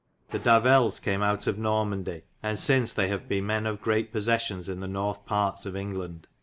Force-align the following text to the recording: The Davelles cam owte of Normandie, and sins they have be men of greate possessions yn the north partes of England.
The 0.31 0.39
Davelles 0.39 0.99
cam 0.99 1.19
owte 1.21 1.45
of 1.45 1.59
Normandie, 1.59 2.23
and 2.41 2.57
sins 2.57 2.91
they 2.91 3.07
have 3.09 3.27
be 3.29 3.39
men 3.39 3.67
of 3.67 3.81
greate 3.83 4.11
possessions 4.11 4.67
yn 4.67 4.79
the 4.79 4.87
north 4.87 5.27
partes 5.27 5.67
of 5.67 5.75
England. 5.75 6.27